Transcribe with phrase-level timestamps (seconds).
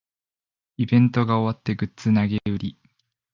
[0.77, 2.75] イベントが終わってグッズ投げ売り